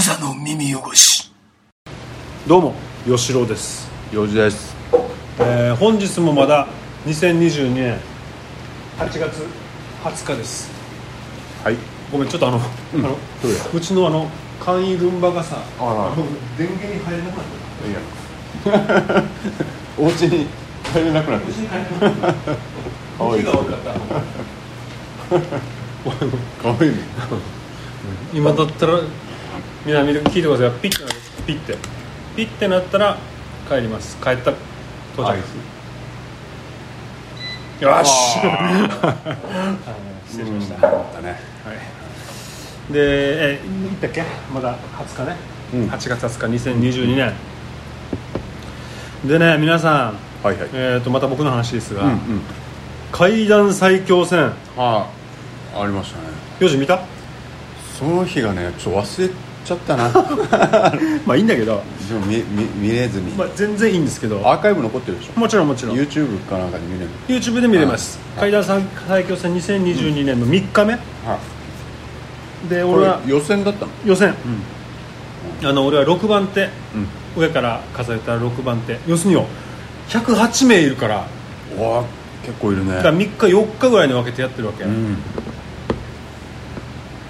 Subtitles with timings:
[0.00, 1.30] 無座の耳汚し。
[2.48, 2.72] どうも
[3.06, 4.74] 吉郎です、用事です。
[5.38, 6.66] えー本日もまだ
[7.04, 7.98] 2022年
[8.96, 9.44] 8月
[10.02, 10.70] 20日です。
[11.62, 11.76] はい。
[12.10, 12.60] ごめんちょっとあの,、あ
[12.96, 13.08] の
[13.42, 13.58] どうや？
[13.74, 16.16] うちのあの簡易ルンバがさあらの
[16.56, 17.44] 電源に入れなかっ
[17.86, 17.92] い
[19.12, 19.22] や。
[20.00, 20.46] お家に
[20.94, 21.52] 帰れなくなって
[23.18, 23.22] た。
[23.22, 23.44] わいい。
[23.44, 23.58] かった。
[26.62, 26.90] かわいい。
[26.90, 26.96] ね
[28.32, 28.98] 今だったら
[29.84, 31.76] みんな見て聞いてくださいピッてなるピッて。
[32.36, 33.16] ピッてなったら
[33.68, 34.16] 帰ります。
[34.22, 34.50] 帰った
[35.14, 35.54] 到着です。
[37.82, 38.10] よし。
[40.28, 40.88] 失礼しました、だ
[41.22, 41.40] ね。
[41.64, 42.98] はい、で、
[43.52, 44.22] えー、いったっけ？
[44.54, 45.36] まだ20日ね、
[45.74, 45.88] うん。
[45.88, 47.32] 8月20日2022年。
[49.24, 50.68] でね皆さん、はいはい。
[50.72, 52.18] えー、とまた僕の話ですが、うんうん。
[53.12, 55.06] 階段最強戦あ
[55.74, 56.24] あありましたね。
[56.60, 57.00] 4時見た？
[57.98, 59.30] その日がねちょっと忘れ
[59.64, 60.10] ちゃったな。
[61.26, 64.38] まあいいんだけど、でも見見見れずに、まあ、全然いいんですけど。
[64.44, 65.38] アーカイブ残ってるでしょ？
[65.38, 65.96] もちろんもちろん。
[65.96, 68.18] YouTube かなんかで見れる YouTube で見れます。
[68.36, 68.50] はい。
[68.50, 70.98] 階段最最強戦2022年の3日目、は
[72.66, 72.68] い。
[72.68, 73.92] でこ俺はれ予選だったの？
[74.04, 74.34] 予選、
[75.62, 76.64] あの俺は6番手。
[76.64, 76.66] う
[77.38, 77.40] ん。
[77.42, 78.98] 上から数えたら6番手。
[79.06, 79.46] 要するによ
[80.08, 81.26] 108名いるから。
[81.78, 82.02] うわ
[82.44, 82.96] 結構いるね。
[82.96, 85.16] だから3日4日ぐらいに分けてやってるわけ、うん。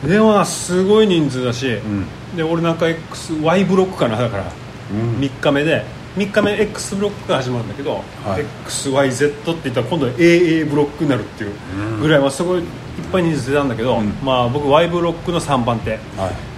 [0.09, 4.45] ではすごい人数だし、うんで俺なんか XY ブロックかなだから、
[4.93, 5.19] うん。
[5.19, 5.85] 3日目で。
[6.17, 8.45] 3日目 X ブロックが始まるんだけど、はい。
[8.67, 11.53] XYZ って言ったら今度は AA ブロックになるっていう
[12.01, 12.67] ぐらいはすごいいっ
[13.13, 14.09] ぱい人数出たんだけど、うん。
[14.23, 16.01] まあ、僕 Y ブロックの3番手、はい。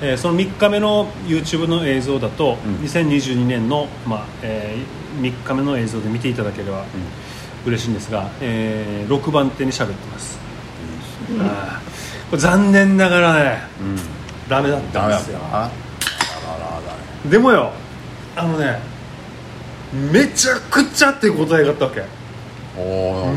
[0.01, 2.77] えーその3日目の YouTube の映像だと、うん。
[2.87, 4.77] 2022年の、まあえ
[5.21, 6.85] 3日目の映像で見ていただければ
[7.67, 10.39] 嬉しいんですが、えー6番手に喋ってます、
[11.39, 14.22] あーこれ残念ながらねうん
[14.53, 15.39] ダメだったんですよ。
[15.51, 15.71] あ
[17.31, 17.71] でもよ
[18.37, 18.81] あのね
[20.13, 22.03] めちゃくちゃって答えがあったわけ。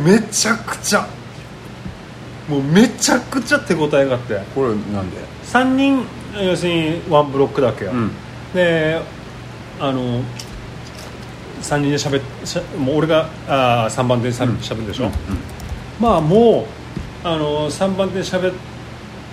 [0.04, 1.08] めちゃくちゃ。
[2.50, 4.42] もうめちゃくちゃ手応えがあって。
[4.54, 6.06] これなんで？3人
[6.38, 8.12] 要するにワンブロックだけよ、うん。
[8.54, 9.00] で
[9.80, 10.22] あの
[11.62, 14.60] 3人でしゃべしゃもう俺があ3番手でしゃべ,、うん。
[14.60, 15.12] るでしょ、うん。
[16.00, 16.66] まあも
[17.24, 18.52] うあの3番手でしゃべっ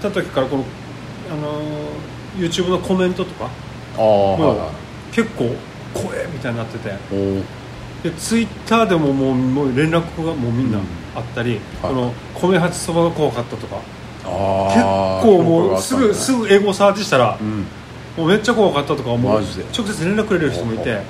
[0.01, 0.65] た時からこの
[1.33, 1.63] あの
[2.37, 3.49] YouTube のコメントとかあ
[3.99, 5.15] あもうはいはい。
[5.15, 5.51] 結構
[5.95, 6.91] 怖えみたいになってて。
[7.11, 7.43] おー。
[8.03, 10.85] でツイッターでももうもう連絡がもうみんなうん。
[11.15, 11.61] あったり、はい。
[11.83, 13.77] この米八そばが怖かったとか。
[14.25, 17.67] あ結ー構もうすぐすぐ英語サーチしたら、うん。
[18.17, 19.65] もうめっちゃ怖かったとかもうマジで。
[19.77, 21.03] 直接連絡くれる人もいほうて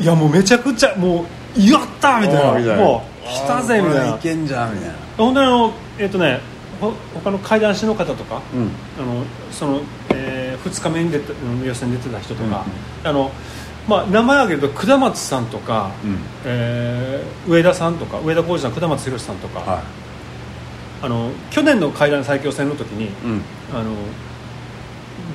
[0.00, 1.26] いやもうめちゃくちゃも
[1.56, 2.76] うやったみたいあーみたいな。
[2.76, 4.14] なもう来たぜみたいな。
[4.14, 4.94] あーこれいけんじゃんみたいな。
[5.18, 8.70] 本当にあのえっ、とねほ他の階段師の方とか、うん。
[9.02, 9.80] あのその、
[10.10, 12.64] え2日目に出たうん予選に出てた人とか、
[13.02, 13.30] うんあの
[13.86, 16.18] まあ、名前挙げると下松さんとか、うん。
[16.44, 19.82] えー上田さんとか上田浩二さん下松宏さんとか、は
[21.02, 23.10] あの去年の階段最強戦の時に
[23.72, 23.92] あの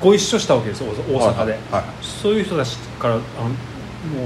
[0.00, 1.84] ご一緒したわけですよ大大阪で、はいはい。
[2.02, 3.22] そういう人たちからあの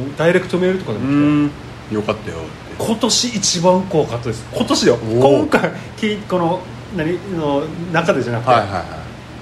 [0.00, 1.52] もうダイレクトメールとかでうも来
[1.88, 1.94] て。
[1.94, 1.96] ん。
[1.96, 2.36] よかったよ
[2.78, 4.44] 今年一番怖かったです。
[4.52, 4.96] 今年よ。
[4.96, 6.60] 今回きこの
[6.96, 7.62] 何の
[7.92, 8.84] 中でじゃなくて、はいはいは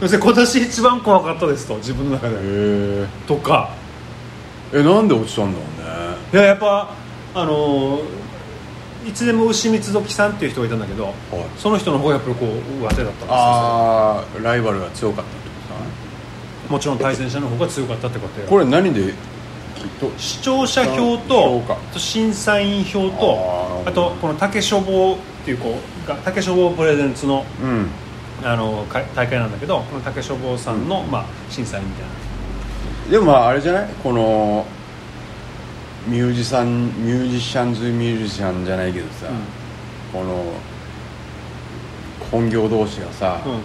[0.01, 3.07] 要するに今年一番怖かったですと自分の中で。
[3.27, 3.71] とか。
[4.73, 6.17] ええなんで落ちたんだろうね。
[6.33, 6.91] いややっぱ
[7.35, 8.03] あのー
[9.07, 11.15] いつでも牛三時さんっていう人がいたんだけど、はい。
[11.57, 13.27] その人の方がやっぱりこう上手だったんですよ。
[13.29, 15.87] ああライバルが強かったってことだね
[16.69, 18.49] もちろん対戦者の方が強かったってことよ。
[18.49, 19.15] これ何で？
[20.01, 21.63] と視聴者票と
[21.97, 25.75] 審査員票とあとこの竹書房っていうこう
[26.07, 27.89] が竹書房プレゼンツのうん。
[28.45, 33.11] あのか大会なんだけどこの竹書房さんの、まあ、審査員みたいな。
[33.11, 33.89] でもまああれじゃない？
[34.03, 34.67] この
[36.07, 39.27] ミュージシャンミュージシャンズミュージシャンじゃないけどさ、
[40.13, 40.53] この
[42.31, 43.61] 本業同士がさ、うん。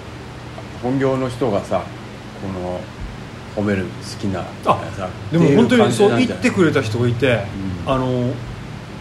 [0.82, 1.84] 本業の人がさ
[2.42, 2.80] この
[3.58, 6.28] 褒める好きなあさでも本当にそうってい？
[6.28, 7.44] 言ってくれた人がいて、
[7.86, 7.92] うん。
[7.92, 8.34] あの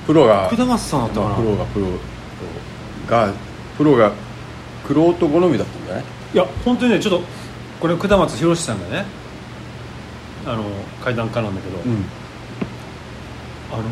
[0.05, 1.87] プロが下松さんだったかな、まあプロがプロ
[3.11, 3.35] が
[3.77, 4.13] プロが
[4.87, 6.05] クロート好みだったんじゃない？
[6.33, 7.27] いや本当にねちょっと
[7.81, 9.05] これ下松宏さんがね
[10.47, 10.65] あの
[11.05, 12.05] 階段家なんだけど、うん。
[13.73, 13.83] あの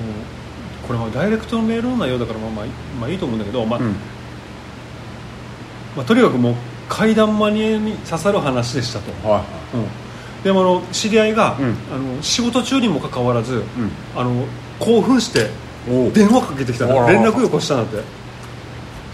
[0.87, 2.69] これはダイレクトのメールの内容だからまあまあい
[2.99, 3.95] まあいいと思うんだけど、まあうん。
[5.97, 6.55] まあ、とにかくもう
[6.89, 9.45] 階段マニアに刺さる話でしたと、は
[9.75, 9.77] う
[10.41, 11.77] ん、でもあの知り合いが、うん。
[11.95, 13.67] あの仕事中にもかかわらず、いはい
[14.17, 14.47] あの
[14.79, 15.51] 興奮して
[16.15, 18.18] 電話かけてきた連絡よこしたんだって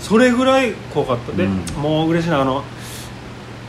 [0.04, 1.32] それぐらい怖かった。
[1.32, 1.82] で、うん。
[1.82, 2.62] もう嬉しいなあの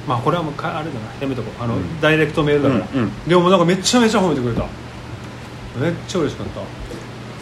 [0.05, 1.63] まあこれはもうかあれだなやめとこう。
[1.63, 2.01] あの、うん。
[2.01, 3.23] ダイレクトメールだから、うんうん。
[3.25, 4.67] でもなんかめちゃめちゃ褒めてくれた。
[5.79, 6.59] めっちゃ嬉しかった。
[6.59, 6.63] い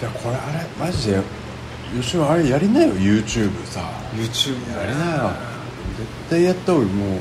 [0.03, 1.21] やこれあれマジで
[1.99, 3.81] 吉野あれやりなよ YouTube さ。
[4.13, 5.31] YouTube やりなよ。
[5.97, 7.19] 絶対やった方がもう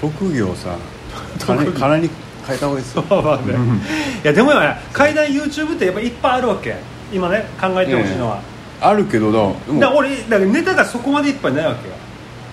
[0.00, 0.76] 特技をさ
[1.38, 2.10] 金金に
[2.44, 3.02] 変えた方がいいですよ。
[3.46, 3.54] ね。
[3.54, 3.76] うん。
[3.76, 3.80] い
[4.24, 6.74] やでもね階段 YouTube ってやっぱいっぱいあるわけ。
[7.12, 8.40] 今ね考えてほしいのは、
[8.86, 9.80] あるけどだでも。
[9.80, 11.94] だから俺だからネタがそこまでいっぱいないわけよ。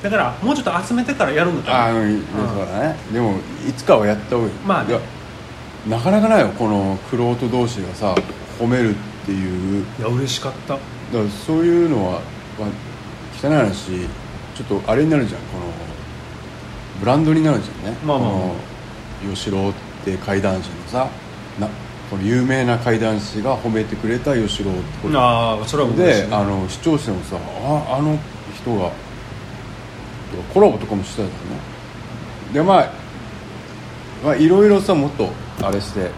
[0.01, 2.95] だからもうちょっと集めてからやるんだったらあうんそうだね。
[3.11, 3.35] でも
[3.67, 4.53] いつかはやった方がいい。
[4.65, 4.89] まあね。
[4.89, 4.99] いや
[5.87, 8.15] なかなかないよこの玄人同士がさ
[8.59, 8.93] 褒めるっ
[9.25, 9.85] ていう。
[9.99, 10.75] いや嬉しかった。
[10.75, 10.83] だか
[11.13, 12.21] らそういうのは、
[12.59, 12.69] まあ、
[13.47, 14.07] 汚い話
[14.55, 15.41] ちょっとあれになるじゃん。
[15.41, 15.65] この
[16.99, 17.97] ブランドになるじゃんね。
[18.05, 18.39] まあまあまあ。
[18.39, 18.55] こ
[19.27, 19.73] の吉郎っ
[20.05, 21.07] て怪談師のさ
[21.59, 21.67] な
[22.11, 25.17] この有名な怪談師が褒めてくれた吉郎ってこと。
[25.17, 26.27] ああそれはもう嬉しいね。
[26.27, 28.19] であの視聴者もさああの
[28.53, 28.91] 人が
[30.53, 31.55] コラボとかもしてたじゃんね
[32.53, 32.89] でまあ
[34.25, 35.29] まあいろいろさもっと
[35.63, 36.11] あれして。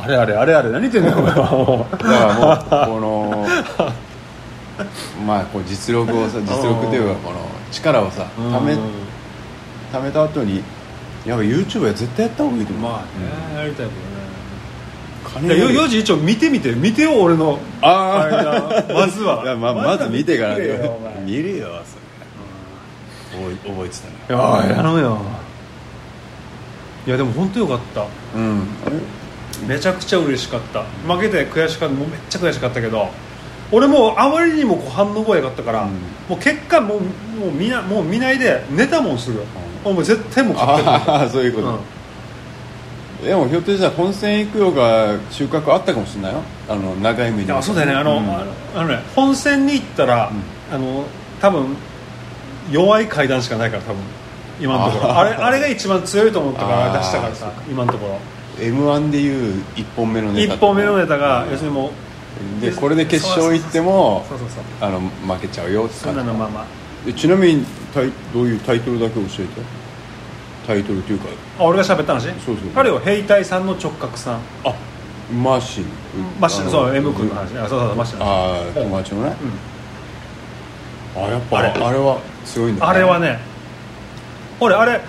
[0.00, 1.32] あれあれあれあれ何言ってんのお前。
[1.32, 3.48] は だからもうこの
[5.26, 7.38] まあこう実力をさ実力というかこの
[7.72, 8.80] 力をさためうん。
[9.92, 10.62] ためた後に
[11.26, 12.90] やっぱ YouTube は絶対やった方がいいと思う。
[12.92, 13.00] まあ
[13.54, 14.17] ね、やりたいけどね
[15.28, 16.72] 金いやよよじ一応見てみて。
[16.72, 17.58] 見てよ俺の。
[17.82, 19.42] あ階段まずは。
[19.42, 21.20] いやままず見てから見てくれよお前。
[21.22, 23.50] 見るよそれ。
[23.50, 24.14] 覚え覚えてたね。
[24.28, 25.18] いややろうよ。
[27.06, 28.06] いやでも本当よかった。
[28.34, 28.66] うん。
[29.66, 30.84] めちゃくちゃ嬉しかった。
[31.06, 33.08] 負けて悔しかったもうめっちゃ悔しかったけど
[33.72, 35.90] 俺もうあまりにもこう反応が良かったから、うん。
[36.28, 39.42] もう結果もうもう見なもう見ないで寝たもんすぐ、
[39.84, 40.90] もう絶対もう勝ってる。
[40.90, 41.78] あ あそういうこと、うん
[43.22, 46.42] でもひょっとしたら本戦行くよが収穫あったかもしれないよ。
[46.68, 47.94] あの長い目にいやそうだよね。
[47.94, 48.30] あの,、うん。
[48.30, 50.30] あのね本戦に行ったら、
[50.72, 51.04] あの
[51.40, 51.76] 多分
[52.70, 54.02] 弱い階段しかないから多分
[54.60, 55.12] 今のところ。
[55.12, 58.18] ああれあれが一番強いと思ったから出したからさ今のところ。
[58.60, 61.50] m 1でいう1本目のネタ1本目のネタが、うん。
[61.50, 64.24] 要するにもうでこれで決勝行っても
[65.26, 66.66] 負けちゃうよってそ感じんなのまあま
[67.12, 67.64] ちなみに
[68.32, 69.60] どういうタイトルだけ教えて
[70.68, 71.26] タイトルというか。
[71.58, 72.26] あ俺が喋った話？
[72.44, 72.68] そうそう。
[72.74, 74.40] 彼は兵隊さんの直角さん。
[74.64, 74.74] あ
[75.42, 75.84] マシン。
[76.40, 79.36] マッシュそう M 君の話あそうそうマッシュの話ああ友達のね、
[81.16, 81.74] あやっぱああれ。
[81.78, 83.38] れあれは強いんだ、ね、あれはね
[84.58, 85.00] 俺あれ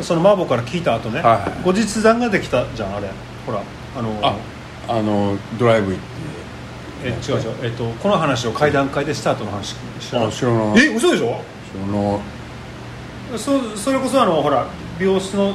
[0.00, 1.62] その麻婆から聞いた後ね、はいはい。
[1.62, 3.10] 後日談ができたじゃんあれ。
[3.46, 3.62] ほら
[3.96, 4.36] あのあ
[4.88, 6.02] あのドライブ行って。
[7.04, 10.86] え違う違う、えっと、この話を会談会でした後の話知らないあ知らない。
[10.86, 11.40] え嘘でしょ？
[11.72, 12.20] その
[13.38, 14.66] そそれこそあのほら
[14.98, 15.54] 美容室の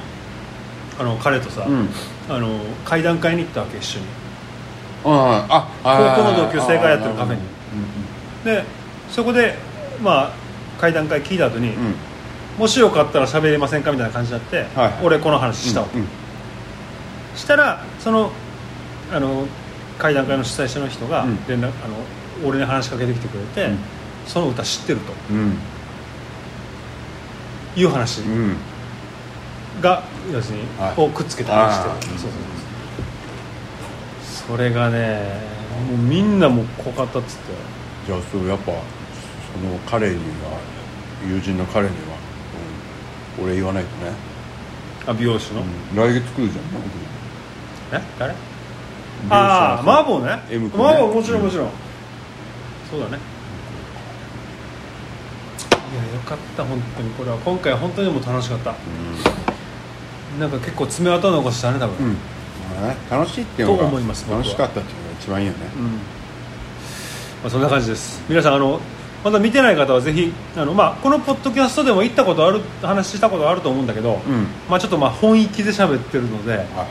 [1.00, 1.89] あの彼とさ、うん。
[2.29, 4.06] あの会談会に行ったわけ一緒に。
[5.06, 7.41] あああ高校の同級生がやってるカフェに。
[7.41, 7.47] うん
[8.45, 8.63] で
[9.12, 9.56] そこで
[10.01, 10.31] まあ
[10.79, 11.95] 会談会聞いた後に、うん。
[12.57, 16.07] もしよかったら喋れませんかみたいな感じになって、はい俺この話したわ、うんうん。
[17.35, 18.31] したらその
[19.13, 19.45] あの
[20.00, 21.47] 会談会の主催者の人がうん。
[21.47, 21.95] 連絡、あの
[22.47, 23.77] 俺に話しかけてきてくれて、うん。
[24.25, 25.13] その歌知ってると。
[25.31, 25.57] うん
[27.77, 28.57] いう話うん。
[29.81, 30.03] が、
[30.33, 31.01] 要するに、はい。
[31.01, 32.31] をくっつけて話してそうそう
[34.45, 34.57] そう。
[34.57, 35.39] それがね
[35.89, 37.53] もうみんなもう濃かったっつって。
[38.07, 40.21] じゃあそうやっぱその彼には
[41.27, 41.95] 友人の彼には、
[43.38, 44.12] うん、俺言わないとね、
[45.06, 45.68] あ美容師の、うん。
[45.95, 48.04] 来月来るじゃんえ？
[48.18, 48.33] 誰？
[49.30, 50.42] ああ麻婆ね。
[50.49, 50.71] 君ね。
[50.73, 51.69] 麻婆もちろんもちろん、
[52.90, 53.18] そうだね。
[53.18, 53.19] い
[55.97, 57.09] やよかった本当に。
[57.11, 58.75] これは今回は本当にもう楽しかった。
[60.39, 62.18] なんか結構爪痕残したね多分、うん、うん
[62.81, 64.37] まあね、楽しいっていうのがと思います僕は。
[64.39, 65.59] 楽しかったっていうのが一番いいよね。
[65.75, 65.83] うん。
[65.83, 65.92] ま
[67.45, 68.23] あ、そんな感じです。
[68.30, 68.80] 皆さんあの
[69.23, 74.47] まだ見てない方はぜひあの、まあ、このポッドキャストでも行ったことある話したことあると思うんだけど、うん。
[74.69, 76.87] まあ、ちょっとまあ本意気で喋ってるので、は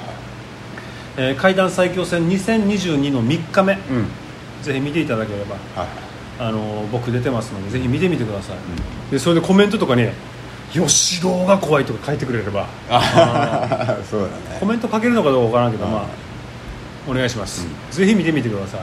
[1.16, 3.74] えー、階段最強戦2022の3日目。
[3.74, 4.06] いうん。
[4.62, 5.54] ぜひ見ていただければ。
[5.54, 6.05] はいはい
[6.38, 8.56] あの僕出てますのでぜひ見てみてください、
[9.10, 10.08] でそれでコメントとかに
[10.72, 14.32] 「吉郎が怖い」とか書いてくれればあそうだね。
[14.60, 16.06] コメント書けるのかどうかわからんけど、うんまあ
[17.08, 18.80] お願いします、ぜひ見てみてください。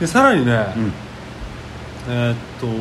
[0.00, 0.92] でさらにね、うん。
[2.08, 2.74] えーっとも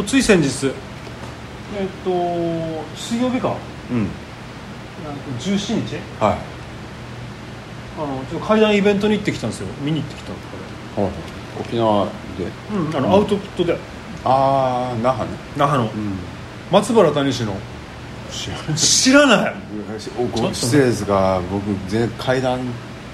[0.00, 0.72] うつい先日
[1.76, 2.10] えーっと
[2.94, 3.56] 水曜日か。
[3.90, 4.06] うん。
[5.40, 5.96] 17日？
[6.20, 6.38] はい。
[7.98, 9.66] あのちょっと階段イベントに行ってきたんですよ。
[9.82, 10.40] 見に行ってきたんで。
[10.40, 10.44] す
[11.58, 12.06] 沖縄
[12.38, 12.44] で。
[12.44, 13.78] れ、うん、あのアウトプットで。
[14.24, 15.36] ああ那覇ね。
[15.56, 15.90] 那覇の。
[15.90, 16.18] うん。
[16.70, 17.54] 松原谷氏の。
[18.30, 18.74] 知らない。
[18.76, 19.54] 知らない。
[20.18, 22.62] おご失礼ですが僕全然階段っ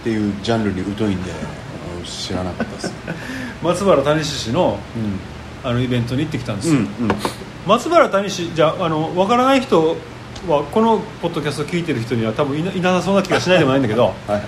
[0.04, 2.92] ていうジャンルに疎いんであの知らなかったです。
[3.62, 5.18] 松原谷氏のうん。
[5.68, 6.68] あのイベントに行ってきたんです。
[6.68, 6.88] よ、うんうん。
[7.66, 9.96] 松原谷氏じゃああの分からない人
[10.48, 14.42] はこのポッドキャスト聞いてる人には多分いないなさそうな気がしないでもないんだけどはい。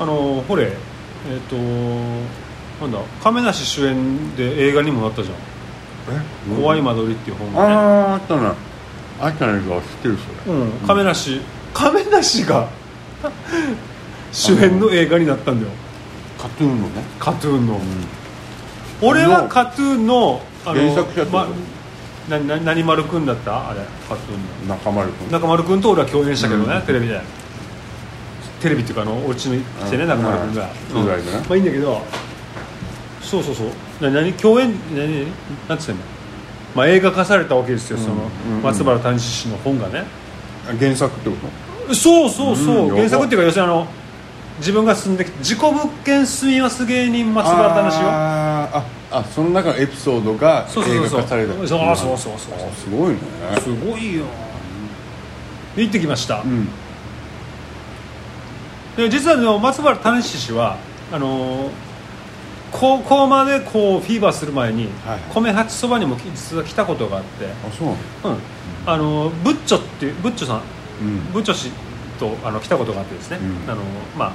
[0.00, 1.56] あのほれえっ、と
[2.80, 5.36] なんだ亀梨主演で映画にもなったじゃん
[6.60, 7.78] 「怖い間取り」っていう本がね、あ
[8.10, 8.54] ああったな
[9.20, 9.60] あったね。
[9.60, 9.68] 知っ
[10.02, 10.54] てるそれ。
[10.56, 11.40] うん、亀梨
[11.72, 12.68] 亀梨が
[14.32, 15.72] 主演の映画になったんだよ。
[16.36, 17.02] カトゥーンのね。
[17.18, 17.80] カトゥーンの、
[19.00, 23.70] 俺はカトゥーンのあの原作者ってなな何丸くんだった？
[23.70, 24.74] あれカトゥーンの。
[24.74, 26.82] 中丸君中丸君と俺は共演したけどね、うん。
[26.82, 27.20] テレビで。
[28.60, 30.08] テレビっていうかあのお家に来てね、うん。
[30.08, 31.04] 中丸君が、うん。
[31.04, 31.38] ぐらいでね。
[31.38, 32.02] まあいいんだけど
[33.24, 33.68] そうそうそう。
[34.02, 35.26] な何共演何何
[35.68, 36.02] なんつってんの？
[36.74, 38.62] まあ映画化されたわけですよ、そのうんうん。
[38.62, 40.04] 松原谷志氏の本がね、
[40.78, 41.36] 原作ってこ
[41.88, 41.94] と？
[41.94, 43.86] そうそうそう、うん原作っていうか要するにあの
[44.58, 48.78] 自分が住んできて事故物件住みます芸人松原谷志よあー
[49.16, 51.20] ああその中のエピソードがそうそうそうそう。
[51.20, 52.68] 映画化されたそうそうそうそうそう。
[52.68, 53.18] あすごいね。
[53.60, 54.24] すごいよ。
[55.76, 56.68] で行ってきました、うん。
[58.96, 60.78] で実はでも松原谷志氏は
[61.12, 61.70] あのー
[62.74, 65.20] 高校までこうフィーバーする前に、はい。
[65.32, 68.38] 米八そばにも実は来たことがあって、あそううん、
[68.84, 70.62] あのーブッチョっていうブッチョさん。
[71.00, 71.32] うん。
[71.32, 71.70] ブッチョ氏
[72.18, 73.70] とあの来たことがあってですね、うん。
[73.70, 73.84] あのー
[74.18, 74.34] まあど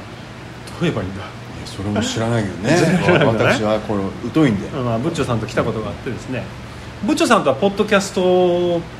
[0.79, 1.24] う言えばいいんだ？
[1.65, 2.77] それも知らないけどね。
[3.27, 4.03] 私はこれ
[4.34, 4.69] 疎いんで。
[4.69, 6.43] まあ、ブッチョさんと来たことがあってですね、
[7.03, 8.22] ブッチョさんとはポッドキャスト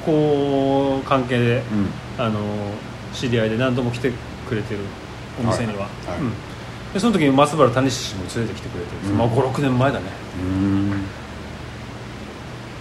[0.06, 1.64] こう関係で、
[2.18, 2.24] うん。
[2.26, 2.40] あの
[3.14, 4.12] 知り合いで何度も来て
[4.48, 4.82] くれてる
[5.42, 6.12] お店には、はい。
[6.12, 6.20] はい。
[6.20, 6.34] うん
[6.94, 9.18] でその時に松原谷氏も連れてきてくれてうん。
[9.18, 10.06] まあ、56年前だね。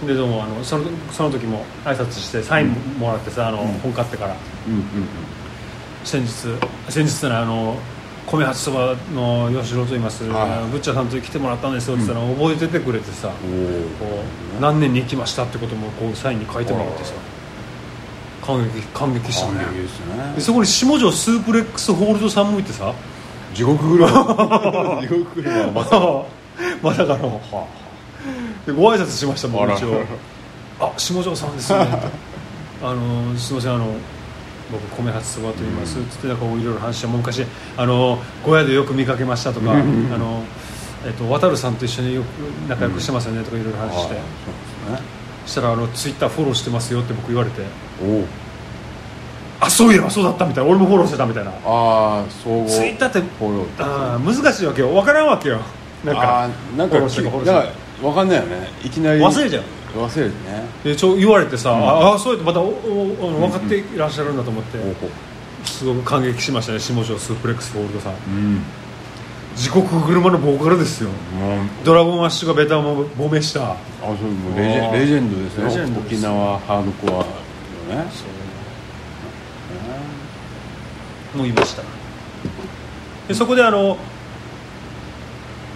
[0.01, 0.07] うん。
[0.07, 3.67] でどうもあのそのその時も挨拶してサインもらってさあの、うん。
[3.79, 4.35] 本買ってから。
[4.67, 4.83] うんうん
[6.03, 6.31] 先日
[6.89, 7.77] 先日ねあの
[8.25, 10.71] 米八そばの吉郎と言います、はい。
[10.71, 13.31] ブッチャーさんと来てもらったんですよって言ったら、覚えててくれてさ、
[14.61, 17.13] 何年に行きましたってこともこうサインに書いてもらってさ
[18.45, 20.39] 感激感激したね。
[20.39, 22.93] そこに下條スープレックスホールドさんもいてさ
[23.53, 24.07] 地獄車
[25.01, 26.25] 地獄車はまさか。
[26.81, 27.41] まさかの。
[28.65, 30.01] でご挨拶しましたもん一応。
[30.79, 31.87] あ下條さんですね。
[32.81, 33.87] あのすいませんあの
[34.71, 37.43] 僕米八そばと言います、つってなんかこういろいろ話してもう昔
[37.75, 40.43] あの小屋でよく見かけましたとか、あの
[41.05, 42.25] えっと渡さんと一緒によく
[42.69, 45.07] 仲良くしてますよねとかいろいろ話して、あそうですね。
[45.47, 47.63] したらあのツイッターフォローしてますよって僕言われて。
[48.01, 48.25] おお
[49.61, 50.69] あそういえばそうだったみたいな。
[50.69, 51.51] 俺もフォローしてたみたいな。
[51.51, 54.89] ああ総合ツイッターってフォローあー難しいわけよ。
[54.89, 55.59] 分からんわけよ。
[56.05, 58.67] なんかあーなんかフォローしかフォローしてるかだから分かんないよね。
[58.83, 59.19] いきなり。
[59.19, 59.63] 忘れちゃう。
[59.97, 60.35] 忘れるね。
[60.83, 61.83] でちょ言われてさ、ん。
[61.83, 65.09] ああそうやってまたおおあの分かっていらっしゃるんだと思って、ほうほ
[65.65, 68.13] すごく感激しましたね下條スープレックスゴールドさん。
[68.13, 68.61] ううん。
[69.55, 71.09] 地獄車のボーカルですよ。
[71.09, 71.15] も
[71.63, 73.71] うドラゴンアッシュがベタも褒めした。
[73.71, 75.65] あそうもうレジあーェレジェンドですね。
[75.65, 76.13] レジェンドです。
[76.15, 78.03] 沖縄ハードコアのね。
[78.03, 78.07] もう
[81.35, 81.83] いました。
[83.27, 83.97] でそこであの、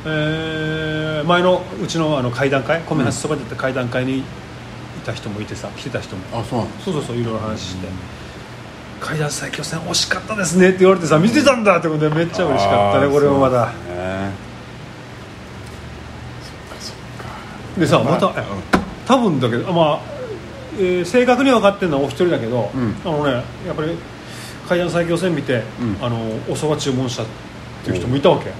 [0.05, 4.23] えー前のうちのあの会談会米橋そばで行った会談会にい
[5.05, 6.21] た人もいてさ来てた人も。
[6.33, 7.87] あそうなんそうそうそういろいろ話して
[8.99, 13.71] 「階段最強戦惜しかったですね」って言われてさ見てたんだってことでめっちゃ嬉しかったねこれもまだ。
[17.77, 18.33] でさまたうん。
[19.07, 19.99] 多分だけどまあ、
[20.77, 22.95] えー正確には分かってるのはお一人だけど、うん。
[23.05, 23.31] あのね
[23.65, 23.95] やっぱり
[24.67, 26.05] 階段最強戦見て、うん。
[26.05, 26.17] あの
[26.49, 27.25] おそば注文したっ
[27.83, 28.51] ていう人もいたわけ。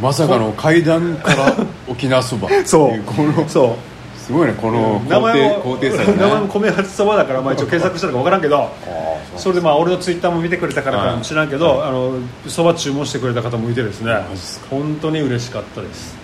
[0.00, 1.54] まさかの階段から
[1.88, 2.48] 沖縄そば。
[2.64, 3.00] そう。
[3.02, 3.90] このそう。
[4.30, 8.70] すごいねこの名前も高名前も米八そばだから、まあ、一応検索したのか分からんけど
[9.36, 14.14] それでまあ俺のツイッターも見てくれたからかもしれんけどはあのそば注文してくれた方もいてですね。
[14.70, 16.16] 本当に嬉しかったです。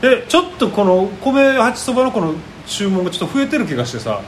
[0.00, 2.34] でちょっとこの米八そばのこの
[2.66, 4.20] 注文がちょっと増えてる気がしてさ。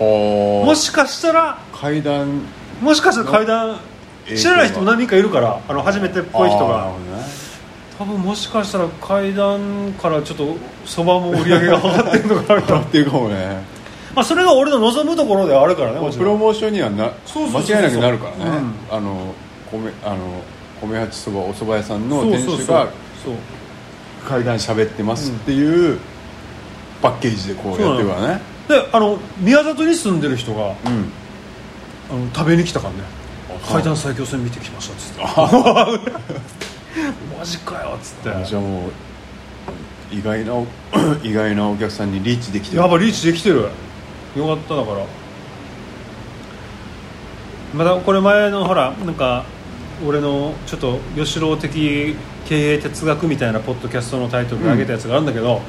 [0.00, 2.42] ももしかしたら階段
[2.82, 3.78] もしかしたら階段
[4.26, 6.86] 知らない人も何人かいるからあの初めてっぽい人が。
[6.86, 7.42] ね。
[7.98, 12.60] 多分もしかしたら階段からちょっとそばも売り上げが上がってるのかな。
[12.60, 13.62] みたいなっていうかもね。
[14.14, 18.58] まあそれが俺の望むところではあるからねプロモーションにはな間違いなくなるからね、
[18.90, 19.34] うあの
[19.70, 20.42] 米あの
[20.82, 22.88] 米八そばお蕎麦屋さんの店主が
[24.28, 25.98] 階段喋ってますっていう
[27.00, 28.40] パッケージでこうやってるからね。
[28.68, 31.10] であの宮里に住んでる人がうん
[32.12, 32.98] あの食べに来たからね。
[33.66, 35.22] 階段最強戦見てきましたっつって。
[37.38, 38.44] マジかよっつって。
[38.44, 38.92] じゃあもう
[40.14, 40.66] 意外なお
[41.24, 42.82] 意外なお客さんにリーチできてる。
[42.82, 43.60] やっぱリーチできてる。
[44.36, 45.06] よかっただから。
[47.72, 49.46] またこれ前のほらなんか
[50.06, 52.14] 俺のちょっと吉郎的
[52.44, 55.62] 経営哲学みたいなポッドキャストのタイトルで上げたやつがあるんだけど、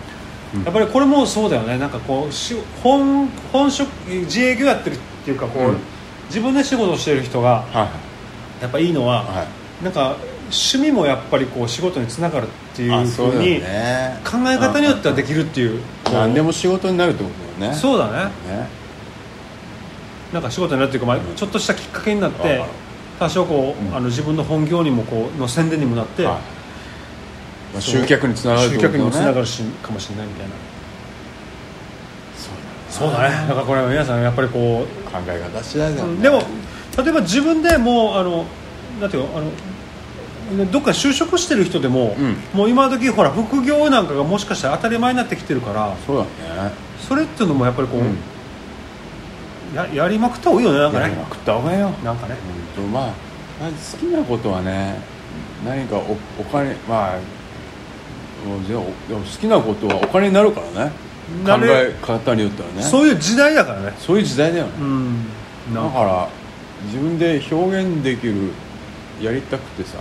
[0.55, 0.63] うん。
[0.63, 1.77] やっぱりこれもそうだよね。
[1.77, 5.92] なんかこうし本本職自営業やってるっていうかこう、うん
[6.27, 7.89] 自分で仕事をしてる人がは
[8.61, 9.43] やっぱいいのは、いは
[9.81, 9.83] い。
[9.83, 10.15] なんか
[10.45, 17.77] 趣味もやっぱりこう仕事につながるっていうあふそううだよにね考え方によってはできるっていう何でも仕事になるってことだよね。
[17.77, 18.31] そうだね。
[18.47, 18.67] ね。
[20.31, 22.71] なんか仕事になるっていうか、まあ、ちょっとしたきっかけになってわかる。
[23.19, 23.95] 多少こう、うん。
[23.95, 26.35] あの自分の本業にもこうの宣伝にもなって、はい。
[27.73, 30.53] まあ集客につながる集客にもつながるしかもしれないみたいな
[32.93, 33.47] そうだね。
[33.47, 36.01] だからこれは皆さんやっぱりこう考え方次第だ。
[36.01, 36.43] よねでも
[36.95, 38.45] 例えば自分でもうあの
[39.01, 42.35] なんていうのあのどっか就職してる人でも、うん。
[42.53, 46.29] もう今時ほら副業なんかがもしかしたら当たり前になってきてるからそうだね。
[46.99, 48.17] それっていうのもやっぱりこう、うん。
[49.75, 51.03] ややりまくった方がいいよねなんかね。
[51.05, 51.89] やりまくった方がいいよ。
[52.03, 52.35] なんかね。
[52.75, 53.13] 本当まあ
[53.61, 54.99] 好きなことはね
[55.65, 57.19] 何かおお金まあ
[58.67, 60.91] でも好きなことはお金になるからね
[61.45, 62.81] 考え方によってはね。
[62.83, 63.93] そういう時代だからね。
[63.97, 65.25] そういう時代だよね、うん。
[65.73, 66.29] だから
[66.85, 68.51] 自分で表現できる
[69.21, 69.97] やりたくてさ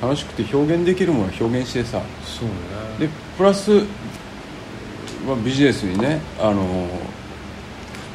[0.00, 0.08] うん。
[0.08, 2.54] 楽しくて表現できるものを表現してさそうね。
[2.98, 3.70] でプラス、
[5.26, 6.88] まあ、ビジネスにねあの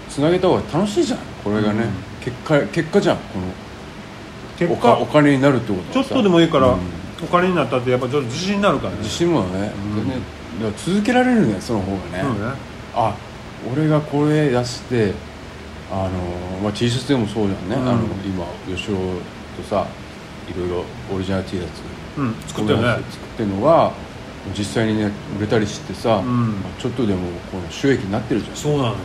[0.10, 1.20] つなげた方が楽しいじゃん。
[1.44, 1.90] これがね、うん。
[2.24, 3.18] 結果結果じゃん。
[3.18, 6.80] このお結果かお金になるってことちょっとでもいいから、うん。
[7.24, 8.98] お金になったってやっぱちょっと自信になるからね。
[9.00, 12.40] 自信もね、うんだから続けられるねその方がね、そうね。
[12.94, 13.16] あ
[13.72, 15.14] 俺がこれ出して
[15.92, 17.90] あの、まあ、T シャツでもそうじゃんね、うん。
[17.90, 18.96] あの今吉尾
[19.58, 19.88] とさ
[20.48, 20.84] いろいろ
[21.14, 21.82] オリジナル T シャツ
[22.18, 22.84] うん作ってるね。
[23.10, 23.92] 作ってるのが
[24.58, 26.62] 実際にね売れたりしてさ、うん。
[26.62, 27.22] まあちょっとでも
[27.52, 28.56] この収益になってるじゃん。
[28.56, 28.96] そうなのよ。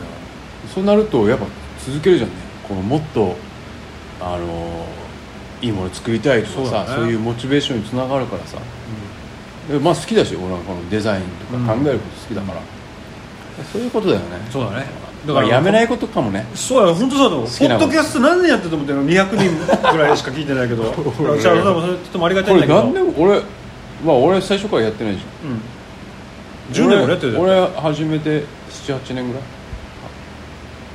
[0.73, 1.45] そうなるとやっぱ
[1.85, 2.35] 続けるじゃんね。
[2.67, 3.35] このもっと
[4.21, 4.85] あの
[5.61, 8.57] いいもの作りたいとかさそう,、そうだねいうモチベーションにつながるからさ。
[8.57, 8.61] で
[9.81, 12.61] まあ好きだし俺はこのデザインとか考えること好きだから、
[13.71, 14.25] そういうことだよね。
[14.49, 14.85] そうだね。
[15.25, 16.45] だからやめないことかもね。
[16.55, 20.83] そうや本当そうだポッドキャスト何年やってると思ってるの200人ぐらいしか聞いてないけど。
[21.19, 22.81] 俺 じゃあでもそれとてもありがたいんだけど。
[22.81, 23.23] これ何年？
[23.23, 23.41] 俺
[24.03, 26.85] まあ俺最初からやってないじうん。
[26.87, 29.43] 10年ゃんぐらいやってるじゃん俺俺始めて78年ぐらい。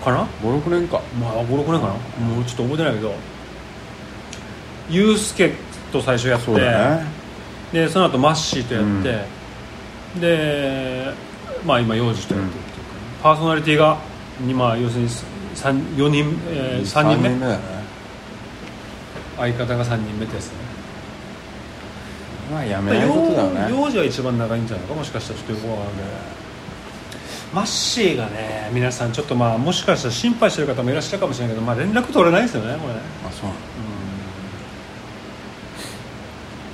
[0.05, 1.01] かな？56年か。
[1.21, 2.25] まあ56年かな。
[2.35, 3.14] もうちょっと覚えてないけど。
[4.90, 5.53] ユースケ
[5.93, 6.47] と最初やって。
[6.47, 7.05] そうだね
[7.72, 11.12] でその後マッシーとやって、で
[11.64, 13.98] まあ今幼児とやってるっていうか、パーソナリティが
[14.40, 15.09] にまあ要するに
[15.55, 17.29] 三4人、えー、3人目？
[17.40, 17.59] だよね。
[19.37, 20.52] 相方が3人目ってやつね。
[22.52, 24.94] まあやめないことだよね幼幼児が一番長いんじゃないか？
[24.94, 26.09] もしかしたらちょっとよくわからんけど。
[27.55, 32.94] マッシーがね皆さんちょっとまあもしかしたら心配してる方もいらっしゃるかもしれないけど、まあ、連絡取れないですよねこれ。
[32.94, 33.59] ね、あそうなの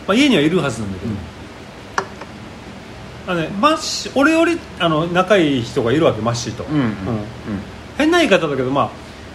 [0.06, 1.12] まあ、家にはいるはずなんだけど、
[3.26, 6.92] あのね、マッシー俺よりあの仲いい人がいるわけマッシーと、うんうんうん。
[7.96, 8.90] 変な言い方だけど、まあ、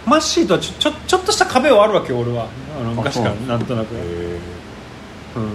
[0.06, 2.48] マッシーとはちょちょちょっとした壁はあるわけよ俺は。
[2.80, 5.50] あの昔からなんとなく、へうん。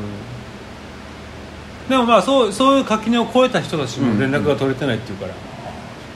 [1.88, 5.35] でもまあそうそういう垣根を越えた人たちも連絡が取れてないっていうから、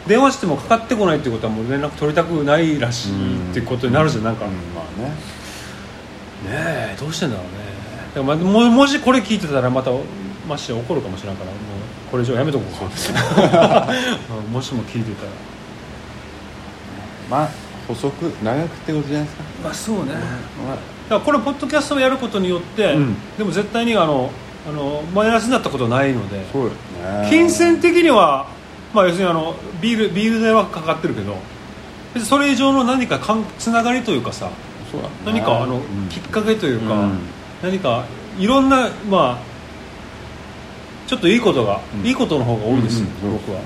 [0.07, 5.15] 電話してもかかってこないっていうことはもう連絡取りたくないらしいっていうことになるじゃんなんか、まあね
[6.49, 7.66] えどうしてんだろうね
[8.17, 9.91] だからまあももしこれ聞いてたらまた
[10.49, 11.61] マッシー怒るかもしれないからもう
[12.11, 13.89] これ以上やめとこうか。
[14.47, 15.33] うんもしも聞いてたら。
[17.29, 17.49] まあ
[17.87, 18.11] 補足
[18.43, 19.45] 長くってことじゃないですか。
[19.63, 20.03] まあそうね。
[20.05, 20.17] まあ。
[20.17, 23.17] だからこれポッドキャストをやることによって、うん。
[23.37, 24.31] でも絶対にあの
[24.67, 27.27] あのマイナスになったことはないのでそうよね。
[27.29, 28.47] 金銭的には、
[28.95, 31.37] まあ、要するにあのビールビール代はかかってるけど
[32.15, 34.49] 別にそれ以上の何かかんつながりというかさ
[34.91, 35.15] そうだね。
[35.27, 36.09] 何かあの、うん。
[36.09, 37.19] きっかけというか、うん
[37.67, 38.05] 何か
[38.39, 39.39] いろんなまあ
[41.07, 42.07] ちょっといいことが、うん。
[42.07, 43.61] いいことの方が多いですよ、うんうん僕は、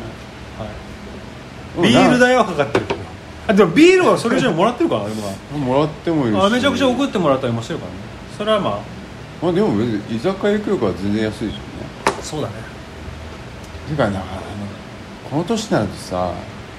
[1.77, 3.01] うんはい、ビール代はかかってるけど。
[3.49, 5.13] あでもビールはそれ以上にもらってるからね
[5.53, 5.59] 今。
[5.59, 6.39] もらってもいいし。
[6.39, 7.99] あめちゃくちゃ送ってもらったりもしてるからね。
[8.37, 8.79] それはま
[9.43, 11.59] まあでも別に居酒屋行くよりかは全然安いじゃんね。
[12.07, 12.55] あそうだね。
[13.87, 14.41] ていうかなんかあの
[15.31, 16.33] この年になるとさ、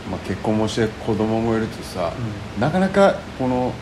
[0.09, 2.11] まあ、結婚もして子供もいるとさ、
[2.59, 3.73] なかなかこの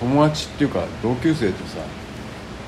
[0.00, 1.78] 友達っていうか同級生とさ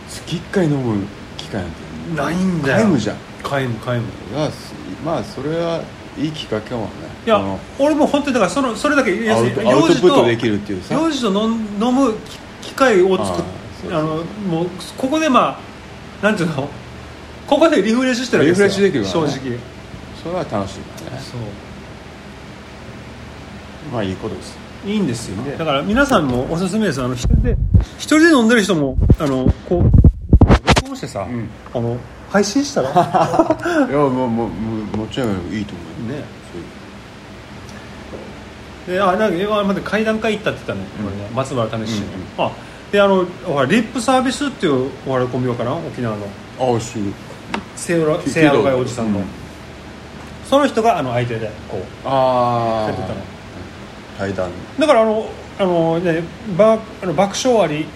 [0.09, 1.77] 月1回飲む機会なんて
[2.23, 2.87] ないんだよ。
[2.87, 3.16] 皆無じゃん。
[3.42, 5.83] 皆無皆無だからすまあそれは
[6.18, 6.90] いいきっかけかもね。
[7.27, 7.40] いや
[7.79, 10.94] 俺も本当にだからそのそれだけ要するにトアウトプッ幼児トできるっていうさ。
[10.94, 11.51] 幼児と飲
[11.94, 12.14] む
[12.62, 13.44] 機会を作っ
[13.92, 14.66] ああのもう
[14.97, 15.61] ここでま
[16.23, 16.68] あなんていうの？
[17.47, 18.87] ここでリフレッシュしてるわけですよ。
[18.87, 19.31] リフレッシュできるからね。
[19.33, 19.59] 正直。
[20.23, 21.23] それは楽しいからね。
[21.23, 21.40] そう。
[23.92, 24.59] まあいいことです。
[24.85, 25.37] いいんですよ。
[25.57, 27.03] だから皆さんもおすすめです。
[27.03, 27.57] あの一人で
[27.99, 31.49] 一人で飲んでる人もあのこう録音してさ、ん。
[31.75, 31.97] あの
[32.31, 32.91] 配信したら？
[33.88, 36.19] いやもうもうもうもちろんいいと思うよ。
[36.19, 36.25] ね。
[38.87, 38.99] そういう。
[38.99, 41.07] であなんかあ待って階段階行ったって言ったね、うん。
[41.07, 42.49] これね松原種氏、うんうん。
[42.49, 42.51] あ
[42.93, 46.27] であのほらリップサービスっていうお笑いコンビかな沖縄の。
[46.61, 46.99] ああし
[47.77, 49.25] せいろせいやろがいおじさんの、うん
[50.49, 53.14] その人があの相手でこうあやってたの。
[53.14, 53.17] あ
[54.19, 54.51] 対談。
[54.79, 56.23] だからあのあの、ね、
[56.57, 57.87] ばあの爆笑あり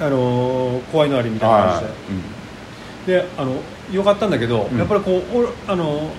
[0.00, 3.20] あの怖いのありみたいな感じで。
[3.20, 3.52] であの
[3.92, 4.78] よかったんだけど、うん。
[4.78, 6.10] やっぱりこう俺あの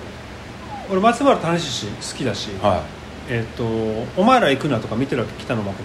[0.89, 2.83] 俺松原種氏好きだし、は
[3.29, 3.63] えっと
[4.19, 5.83] 「お前ら行くな」とか見てるわけ北野誠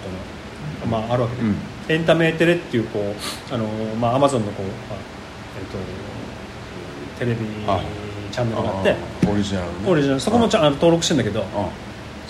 [0.85, 1.55] の、まあ、あるわけで、うん。
[1.89, 3.65] エンタメテレっていうこうあの、
[3.99, 4.99] まあ、アマゾンのこう、まあ
[5.59, 5.77] えっと
[7.19, 7.79] テレビあ
[8.31, 8.95] チャンいネルがあって。
[9.31, 9.71] オリジナルね。
[9.87, 10.19] オリジナル。
[10.19, 11.41] そこもちゃんあの登録してんだけど。
[11.55, 11.69] あ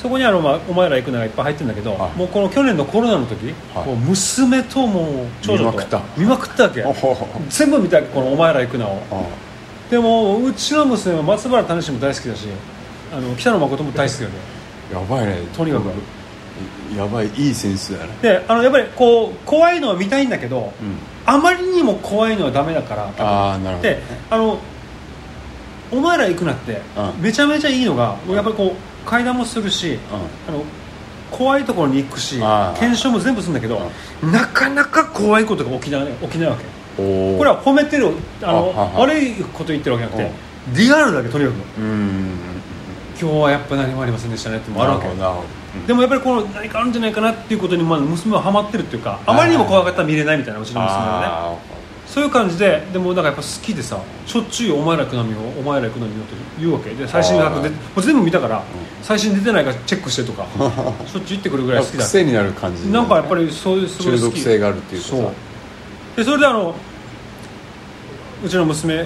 [0.08, 2.18] そこにあの、まあ、お前ら行くながいっぱい入ってるんだけど、はい。
[2.18, 3.86] もうこの去年のコロナの時、はい。
[3.86, 6.02] もう娘ともう長女と見まくった。
[6.18, 6.84] 見まくったわけ。
[7.50, 9.02] 全部見たわけこの「お前ら行くな」を。
[9.12, 9.24] あ
[9.92, 12.48] でもうちの娘は松原種氏も大好きだし
[13.14, 14.96] あの北野誠も大好きだけ。
[14.96, 15.40] やばいね。
[15.56, 15.84] とにかく。
[16.98, 18.12] やばいいいセンスだね。
[18.22, 20.98] であのやっぱりこう怖いのは見たいんだけど、うん。
[21.26, 24.58] あまりにも怖いのはダメだからああなるほどであの
[25.92, 27.22] お前ら行くなってうん。
[27.22, 29.98] めちゃめちゃいいのがやっぱりこう階段もするし
[30.48, 30.64] あの
[31.32, 32.40] 怖いところに行くし
[32.80, 33.82] 検証も全部するんだけど
[34.32, 36.64] なかなか怖いことが起きない起きないわけ。
[36.98, 37.04] こ
[37.44, 42.38] れは褒めてるあの悪いこと言ってるわけじゃなくてリアルだけとにかくうん。
[43.20, 45.08] 今日はやっぱ何もありませんでしたねってもあるわけ
[45.88, 51.28] でもやっぱりこの何かあるんじゃないかなっていうことにまあ娘はハマってるっていうかあまりにも怖かったら見れないみたいなうちの娘はね。
[51.28, 51.77] あ
[52.08, 56.92] そういう感じででもなんかやっぱ好きでさしょっちゅう「お前ら行くなみをお前ら行くなみよ」って言うわけ。
[56.92, 58.64] で最新作でもう全部見たから、
[59.04, 60.46] 最新出てないかチェックしてとか
[61.06, 62.04] しょっちゅう言ってくるぐらい好きだ。
[62.06, 64.20] 癖になる感じなんかやっぱりそういうすごい好き。
[64.20, 65.16] 中毒性があるっていうかさ。
[65.16, 65.32] そう。
[66.16, 66.74] でそれであの
[68.44, 69.06] うちの娘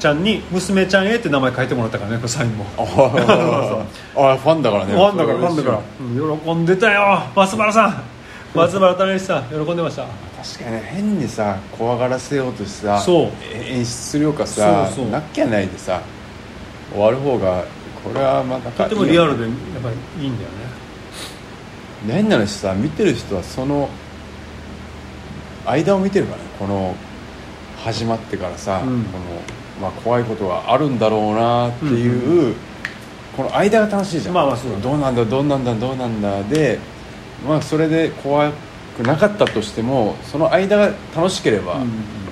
[0.00, 2.66] ちゃんに「娘ちゃんへ」って名前書いてもらったからねサインも。
[2.78, 4.94] ああファンだからね。
[4.94, 5.80] ファンだからファンだから。
[6.00, 7.22] うん喜んでたよ。
[7.36, 8.02] 松原さん。
[8.54, 9.42] 松原種さん。
[9.66, 10.76] 喜んでました確かに。
[10.76, 13.30] ね変にさ怖がらせようとしてさそう。
[13.52, 15.10] え演出するようかさそうそう。
[15.10, 16.00] なきゃないでさ
[16.92, 17.64] 終わる方が
[18.04, 20.56] これはまあなんかとてもリアルでやっぱりいいんだよね。
[22.06, 23.88] 変な話さ見てる人はその
[25.66, 26.44] 間を見てるからね。
[26.58, 26.94] この
[27.84, 29.04] 始まってからさ、うん。
[29.04, 29.24] この
[29.80, 32.54] まあ、怖いことがあるんだろうなっていう、
[33.36, 34.82] この間が楽しいじゃん、まあまあそうだね。
[34.82, 36.80] どうなんだどうなんだどうなんだで、
[37.46, 38.54] まあ、それで怖く
[39.02, 41.82] なかったとしてもその間が楽しければ、うん。
[41.82, 41.88] うん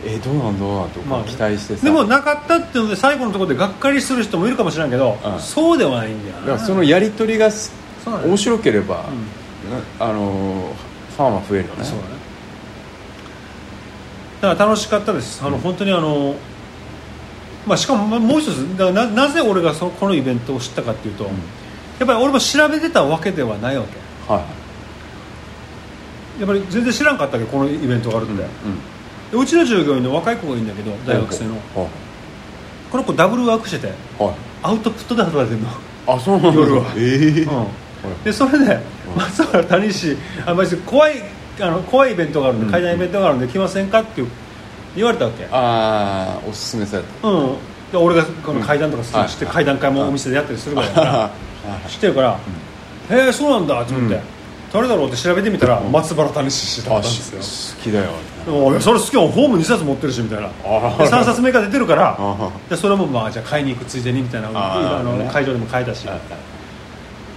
[0.09, 5.40] えどうなんどうなんとまあ期待してさ、でもなかったっていうので最後のところでがっかりする人もいるかもしれないけど、うん。
[5.40, 6.40] そうではないんだよな。
[6.42, 7.50] だからそのやり取りがう
[8.05, 9.70] だね面白ければ、うん。
[9.72, 10.72] なあの
[11.16, 11.85] ファンは増えるよね。
[11.85, 12.11] そうだね。
[14.42, 15.44] だから楽しかったです。
[15.44, 16.37] あの、本当にあの
[17.66, 24.33] まあしかもまあもう一つななぜ俺がそのこのイベントを知ったかっていうと、やっぱり俺も調べてたわけではないわけ。
[24.33, 24.65] はい
[26.38, 28.49] やっぱり全然知らんかったわけこのイベントがあるって、で
[29.37, 31.53] うちの従業員の若い子がいいんだけど大学生の。
[31.53, 31.88] はい。
[32.90, 34.35] この子ダブルワークしててはい。
[34.62, 36.14] アウトプットで働いてるの。
[36.14, 36.61] あそうなんだ。
[36.61, 36.85] 夜は。
[36.96, 38.22] ええうん。
[38.25, 38.81] でそれで
[39.16, 41.22] 松原谷氏あまあ怖い
[41.61, 44.22] あの怖いイベントがあるんで、うん階段イベントがあるんで来ませんかって
[44.94, 45.44] 言われたわけ。
[45.46, 47.29] ああおすすめされた。
[47.29, 47.57] うん。
[47.90, 49.55] で俺がこの階段とかして、はい。
[49.55, 51.31] 階段会もお店でやったりするから
[51.88, 52.38] 知ってるから
[53.11, 54.36] 「へえそうなんだ」って思って、うん
[54.72, 57.76] 誰だろうって調べてみたら、松原谷氏だあったんでしすよ。
[57.79, 58.11] 好きだよ。
[58.48, 60.46] おいやそれ好きよホーム2冊持ってるしみたいな。
[60.46, 65.29] あで3冊目が出てるからあでそれもまあじゃあ買いに行くついでにみたいなああのね。
[65.33, 66.07] 会場でも買えたし。
[66.07, 66.18] は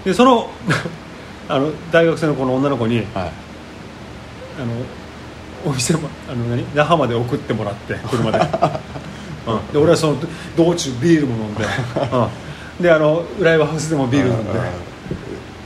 [0.05, 0.49] でその
[1.49, 3.07] あの大学生のこの女の子にいはい。
[3.15, 6.63] あのお店もあの何？
[6.75, 8.39] 那覇まで送ってもらって車で,
[9.47, 10.17] うん、で俺はその
[10.55, 11.63] 道中ビールも飲んで、
[12.77, 14.59] うん、であの浦和ハウスでもビール飲んで。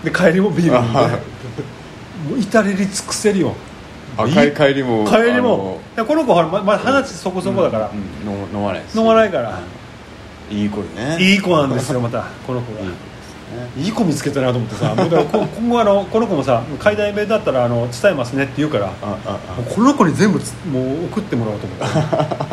[0.05, 0.99] で帰りもビール飲んで。
[0.99, 1.19] あ
[2.29, 3.55] もう至れり尽くせるよ。
[4.17, 5.79] あ帰帰りも帰りも。
[5.95, 8.99] いやこの子はままだ二十歳そこそこだから、うんうん飲飲まないです。
[8.99, 9.59] 飲まないから、
[10.49, 11.17] いい子ね。
[11.19, 12.25] いい子なんですよまた。
[12.45, 14.93] この子がいい子ですねいい子見つけたなと思ってさ。
[14.93, 18.89] もうだからこ 今後あのこの子もさ階段イベントだったらあの伝えますねって言うからあ
[19.25, 22.45] ああもうこの子に全部つもう送ってもらおうと思って。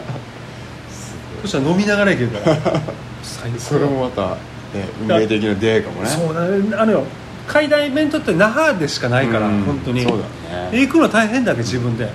[1.43, 2.57] そしたら飲みながら行けるから。
[3.23, 3.59] 最高。
[3.61, 4.37] それもまた、ね、
[5.01, 6.09] 運命的な出会いかもね。
[6.09, 7.05] そうだねあのよ
[7.47, 9.63] 階段イベントって那覇でしかないからうん。
[9.63, 10.05] 本当に。
[10.05, 10.13] ね。
[10.71, 12.11] で行くの大変だけ自分で。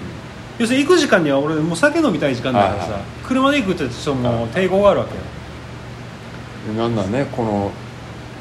[0.57, 3.01] 要するに行く時間には俺もう酒飲みたい時間だからさはいはい。
[3.25, 6.75] 車で行くってちょっともう抵抗があるわけよ。
[6.77, 7.71] なんだねこの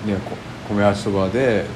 [0.07, 0.37] ねこ
[0.69, 1.67] 米八そばで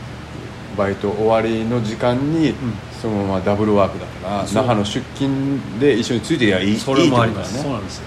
[0.77, 2.55] バイト終わりの時間に、
[3.03, 7.65] そのままダブルワークだから那覇の出勤で一緒についてりゃいいそれもありまいいってことだね。
[7.65, 7.65] す。
[7.65, 8.05] そうなんですよ。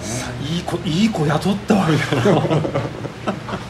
[0.00, 2.42] さいい子いい子雇ったわみたいな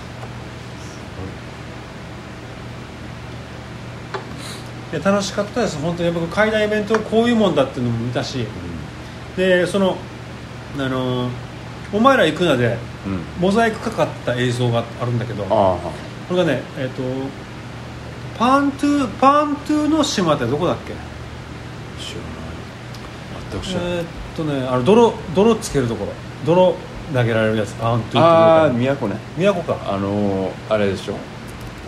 [4.92, 5.79] いや楽しかったです。
[5.79, 6.11] 本当に。
[6.12, 8.46] 僕海外イベントこういうもんだっていうのも見たし。
[9.37, 9.96] でその
[10.79, 11.29] あの
[11.92, 12.77] お前ら行くなで
[13.40, 15.46] モザイクかかった映像があるんだけどあ
[16.29, 17.03] これがねえっ、と
[18.38, 20.92] パントゥーパントゥーの島ってどこだっけ？
[20.92, 20.96] あ
[22.01, 22.31] 知らない。
[23.53, 26.12] 全く知らない、えーっとねあの泥泥つけるところ。
[26.44, 26.74] 泥
[27.14, 29.16] 投げられるやつパントゥーああ都ね。
[29.38, 29.79] 都か。
[29.87, 31.14] あのー、あれでしょ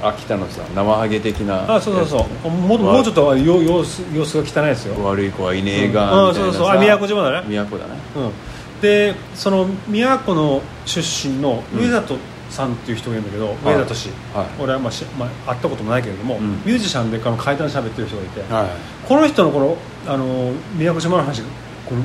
[0.03, 2.51] 秋田のさ生ハゲ的なあそうそうそう。
[2.51, 5.05] もうもうちょっとよ様子様子が汚いですよ。
[5.05, 7.47] 悪い子はいねえうんがみたいなさ、あそうそうあ宮古島だね。
[7.49, 7.95] 宮古だね。
[8.17, 12.17] うん、でその宮古の出身のうん上里
[12.51, 14.47] さんっていう人がいるんだけど、はい上里氏、はい。
[14.61, 16.51] 俺は、まあしまあ、会ったこともないけれども、うん。
[16.65, 18.69] ミュージシャンでこの階段喋ってる人がいて、はい
[19.09, 22.03] この人のこのあの宮古島の話この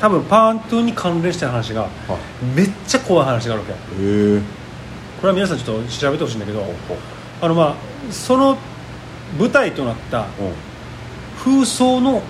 [0.00, 1.88] 多分パーントゥに関連した話がは
[2.54, 3.72] めっちゃ怖い話があるわけ。
[3.72, 4.61] へえ
[5.22, 6.64] れは皆さんちょっと調べてほしいんだけど
[7.40, 8.56] あのまあその
[9.38, 10.22] 舞台となったう。
[10.22, 10.26] ん
[11.42, 12.22] 風葬の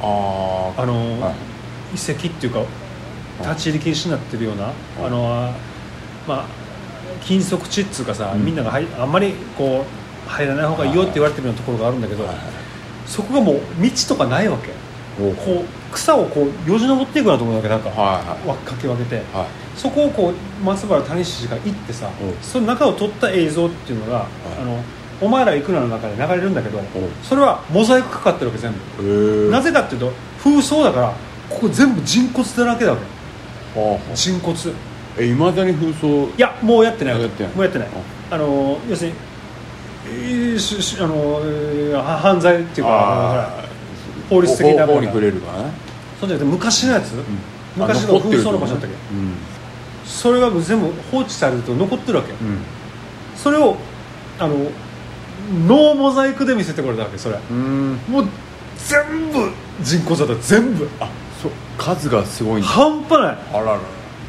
[0.00, 1.34] あああの、はい。
[1.94, 2.62] 遺跡っていうか
[3.40, 4.72] 立ち入り禁止になってるような、
[5.04, 5.52] あの
[6.26, 6.44] まあ
[7.22, 8.44] 金属地っつうかさ、うん。
[8.44, 9.84] みんなが入あんまりこ
[10.26, 12.44] う入らない方がいいよって言われてるようなところがあるんだけど、はいはい
[13.06, 14.70] そこがもう道とかないわけ
[15.16, 22.34] こう草をこうよじ登っていくようなところだけなんか、はいわかき分けてはいはいそこをこう松原谷氏が行ってさ、うん。
[22.42, 24.22] その中を撮った映像っていうのが、い。
[24.60, 24.82] あの
[25.20, 26.82] お前ら行くなの中で流れるんだけど、ん。
[27.22, 30.12] それはモザイクかかってるわけ全部、なぜかっていうと
[30.42, 31.12] 風葬だから
[31.50, 33.04] ここ全部人骨だらけだわけ。
[34.14, 34.56] 人骨。
[35.18, 37.14] えいまだに風葬いやもうやってない。
[37.14, 37.52] わけやってない。
[37.52, 37.88] もうやってない。
[38.30, 38.36] あ。
[38.36, 39.16] の要するに
[41.00, 43.64] あの犯罪っていうか
[44.28, 45.70] 法律的な法法に触れるからね。
[46.20, 47.12] そうじゃなくて昔のやつ、
[47.76, 48.96] 昔あの風葬の場所だったっけ？
[49.14, 49.34] うん
[50.06, 52.62] それが全部放置されると残ってるわけ、うん。
[53.34, 53.76] それを
[54.38, 54.54] あの
[55.66, 57.38] ノーモザイクで見せてくれたわけそれ。
[57.50, 57.96] うん。
[58.08, 58.28] もう
[58.78, 59.50] 全部
[59.82, 60.88] 人骨だった全部。
[61.00, 61.08] あ
[61.42, 61.52] そう。
[61.76, 63.38] 数がすごい半端ない。
[63.52, 63.80] あらら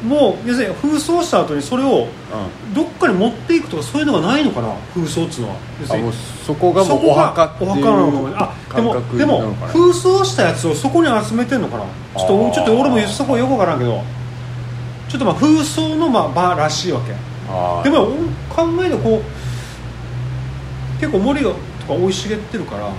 [0.04, 2.74] もう要するに風葬した後にそれをうん。
[2.74, 4.72] どっかに持っていくとかそういうのがないのかな？
[4.94, 5.56] 風葬っつうのは。
[5.80, 6.04] 要するに。
[6.04, 6.14] あもう
[6.44, 9.72] そこがもうお墓っていうお墓なのかもねあで感も覚でもなのかな。
[9.72, 11.84] 風葬したやつをそこに集めてんのかな？
[11.84, 12.52] ちょっあとー。
[12.52, 14.02] ちょっと俺もそこはよくわからんけど
[15.08, 17.12] ちょっとまあ風葬のまあ場らしいわけ。
[17.82, 18.08] でも
[18.48, 22.92] 考えてこう結構森がとか生い茂ってるからあ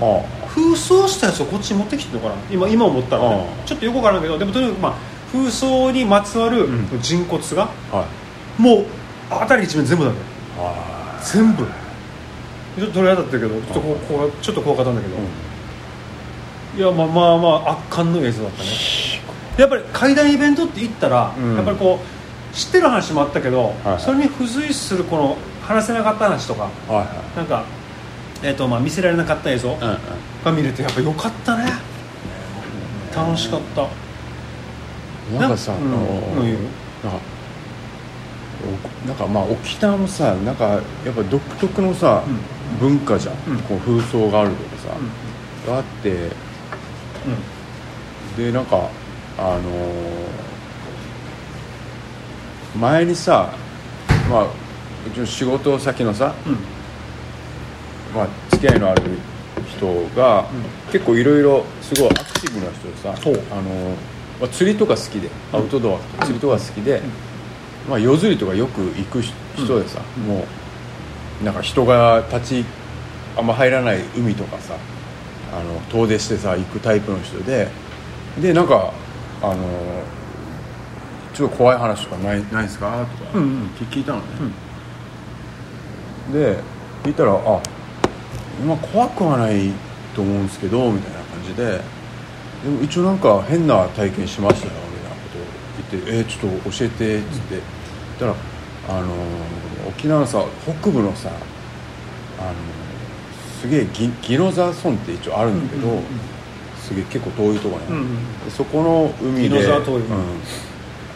[0.48, 2.42] 風葬したやつをこっちに持ってきてるのかな。
[2.50, 3.46] 今今思ったらね。
[3.66, 4.94] ちょっとよくわからんけどでもとにかくまあ
[5.32, 7.02] 風葬にまつわるうん。
[7.02, 8.06] 人骨があは
[8.58, 8.62] い。
[8.62, 8.86] もう
[9.30, 10.18] 辺り一面全部だね
[10.58, 11.66] あ全部。
[12.78, 15.16] ちょっと鳥肌立ってるけどちょっとこうこうちょっと怖かったんだけど、
[16.78, 18.70] いやまあまあまあ圧巻の映像だったね
[19.60, 21.56] やっぱり怪談イベントって言ったら、うん。
[21.56, 27.64] やっぱりこう知ってる話もあったけど、はいそれに付随するこの話せなかった話とかはいはなんか、
[28.42, 29.98] えーとまあ、見せられなかった映像いうんうん。
[30.46, 31.72] が見れてやっぱ良かったね。
[33.16, 33.88] 楽しかった。
[35.38, 36.60] なんかさ、うんあのうんいいよ。
[37.04, 37.20] なんか
[39.04, 40.80] おなんかまあ沖縄もさなんかや
[41.12, 42.24] っぱ独特のさ、
[42.80, 43.58] 文化じゃん、うん。
[43.60, 46.12] こう風葬があるとかさ、があって。
[46.12, 46.30] うん。
[48.38, 48.90] でなんか
[49.40, 50.20] あのー
[52.78, 53.52] 前にさ
[54.30, 56.58] まあうちの仕事先のさ、うん。
[58.16, 59.02] まあ、付き合いのある
[59.68, 60.46] 人が、
[60.92, 63.16] 結構いろいろすごいアクティブな人でさ、
[63.52, 63.96] あの
[64.40, 67.02] まあ、釣りとか好きでアウトドア、釣りとか好きで、
[67.90, 70.46] まあ、夜釣りとかよく行く人でさ、も
[71.42, 72.66] うなんか人が立ち
[73.38, 74.76] あんま入らない海とかさ
[75.54, 77.70] あの遠出してさ行くタイプの人で
[78.42, 78.92] でなんか
[79.42, 79.56] あの
[81.34, 83.06] ちょっと怖い話とかないないですか？
[83.20, 83.68] とかうんうん。
[83.80, 84.24] 聞聞いたのね、
[86.34, 86.58] で
[87.04, 87.60] 聞いたら「あ
[88.66, 89.72] まあ怖くはない
[90.16, 91.82] と思うんですけど」みたいな感じで
[92.64, 95.42] 「でも一応なんか変な体験しましたよ」みたいなことを
[96.00, 97.56] 言って「えー、ちょっと教えて」っつって。
[98.20, 98.38] 言った
[98.92, 99.10] ら、あのー
[99.88, 100.44] 沖縄のさ
[100.82, 106.04] 北部のさあのーすげえぎ宜野座村って一応あるんだけど、うんうんうん
[106.90, 109.62] すげえ結構遠いところに、うんうんでそこの海で
[110.06, 110.14] うん、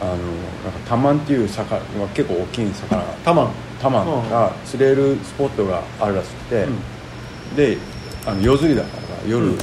[0.01, 6.67] あのなんかタマンっていう魚、まあ、結構大きい魚がタマンタマンが釣れるスポットがあるらしくて、
[7.55, 7.77] で
[8.25, 9.57] あの夜釣りだから夜、うん。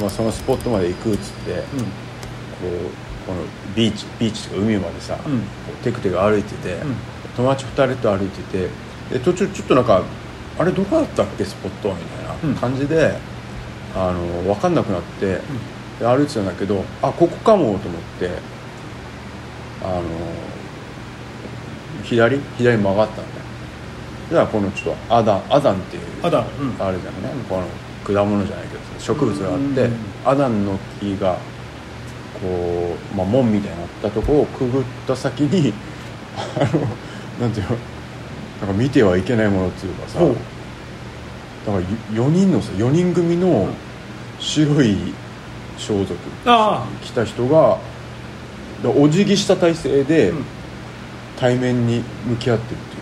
[0.00, 3.42] まあ、そのスポットまで行くっつって、こうこの
[3.76, 5.16] ビーチビーチとか海までさ、
[5.84, 6.96] テクテク歩いてて、ん。
[7.36, 8.68] 友達2人と歩いてて
[9.12, 10.02] で途中ちょっとなんか
[10.58, 13.16] あれどこだったっけスポットみたいな感じで、
[13.94, 15.40] あの分かんなくなって、
[15.98, 18.30] で歩いてたんだけどあここかもと思って
[19.82, 20.02] あの
[22.02, 23.28] 左左に曲がったんだよ
[24.30, 26.82] じゃあこのちょっとアダンアダンっていうアダンうん。
[26.82, 27.66] あれじゃんね、この
[28.04, 31.38] 果物じゃないけど植物があって、うんアダンの木が
[32.40, 35.72] こう、まあ、門みたいになったとこをくぐった先に
[36.56, 36.80] あの
[37.40, 37.76] なんていうの
[38.62, 40.32] なんか見てはいけないものっていうかさだか
[41.66, 41.80] ら
[42.12, 43.68] 4人のさ4人組の
[44.44, 44.96] 白い
[45.78, 46.14] 装束
[46.46, 47.78] あ着た人が
[48.82, 50.44] だお辞儀した体勢でうん。
[51.36, 52.98] 対面に向き合ってるってい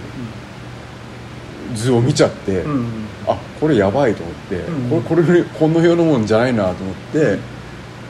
[1.75, 1.77] う。
[1.77, 2.87] 図を見ちゃって、あうん
[3.27, 7.37] あこれやばいと思って、うんこれこれこの世のもんじゃないなと思って、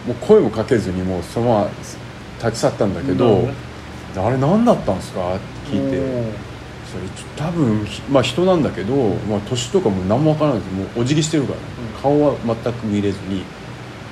[0.06, 1.70] もう声もかけずにもうそのまま
[2.38, 3.52] 立ち去ったんだけど、なるほ
[4.14, 5.98] どあれ何だったんですかって聞いて
[6.90, 7.02] それ
[7.36, 8.94] 多分ひまあ人なんだけど、
[9.28, 10.72] まあ、年とかも何も分からないです。
[10.72, 13.44] もうお辞儀してるからね、うん顔は全く見れずに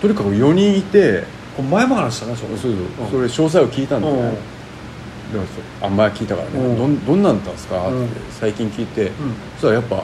[0.01, 1.25] とにかく4人いて
[1.71, 3.11] 前も話したなそれそうそう、うん。
[3.11, 5.33] それ詳細を聞いたんだよね、うん。
[5.33, 5.45] でも
[5.81, 6.79] そあ前聞いたからね、うん。
[6.79, 8.07] どんどんなんだったんですか、うん。
[8.07, 9.13] って最近聞いて、ん。
[9.57, 9.97] そしたらやっぱ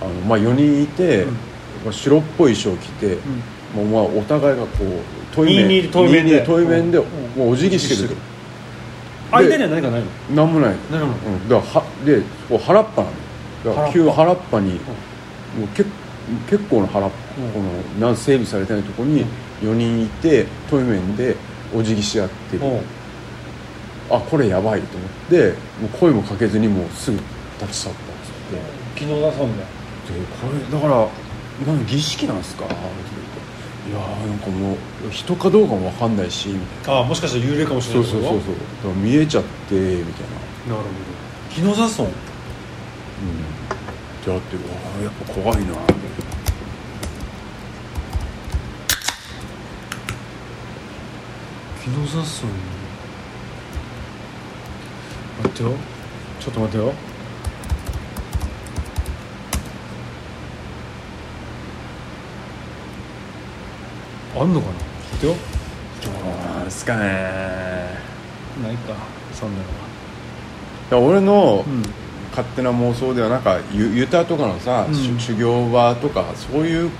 [0.00, 1.26] あの、まあ、4人いて、
[1.90, 3.18] 白っぽい衣装着て、
[3.74, 6.42] もうまあお互いがこう対面22対面で。
[6.42, 7.04] 22対面で、うん。
[7.36, 8.16] もうお辞儀してる
[9.30, 10.36] 間には何かないの？
[10.36, 13.14] なんもない、何もうん、だからはでこう原っぱなの。
[13.14, 13.16] よ
[13.64, 13.92] だから原っぱ。
[13.92, 14.78] 旧原っぱに、も
[15.64, 15.90] う結
[16.48, 17.52] 結構な原っぱ、うん。
[17.52, 19.24] このなん整備されてないところに
[19.62, 21.36] 4人いて対面で
[21.74, 22.80] お辞儀し合ってる、うん。
[24.10, 27.16] あこれやばいと思ってもう声もかけずにもうすぐ
[27.60, 29.64] 立ち去ったっつって昨日だそうだで
[30.40, 31.08] これだから
[31.66, 32.64] 何儀式なんですか？
[32.66, 32.68] い
[33.92, 38.54] やーなんかもう人かどうかも分かんないしみたいああもしかしたら幽霊かもしなれないそうそうそうそう。
[38.54, 40.26] だから見えちゃってみたい
[40.68, 40.76] な。
[40.76, 40.84] なるほど。
[41.54, 42.14] 木の座村うん。
[44.24, 45.72] であってうわーやっぱ怖いな
[51.84, 52.24] 木の座村
[55.42, 55.72] 待ってよ。
[56.40, 56.94] ちょっと待ってよ。
[64.34, 64.72] あんのかな？
[64.72, 64.82] 待
[65.16, 65.34] ってよ。
[66.02, 66.14] どう
[66.56, 67.02] なんすかね。
[67.02, 68.94] ないか
[69.34, 69.68] そんなのは。
[70.88, 71.82] だから俺のうん。
[72.30, 74.94] 勝手な妄想ではなんかユユタとかのさ、うん。
[74.94, 76.90] し修行場とかそういう